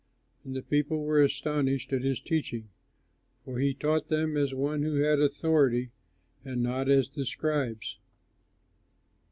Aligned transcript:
And 0.43 0.55
the 0.55 0.63
people 0.63 1.03
were 1.03 1.21
astonished 1.21 1.93
at 1.93 2.01
his 2.01 2.19
teaching, 2.19 2.69
for 3.45 3.59
he 3.59 3.75
taught 3.75 4.07
them 4.09 4.35
as 4.35 4.51
one 4.51 4.81
who 4.81 4.95
had 4.95 5.19
authority, 5.21 5.91
and 6.43 6.63
not 6.63 6.89
as 6.89 7.09
the 7.09 7.23
scribes. 7.23 7.99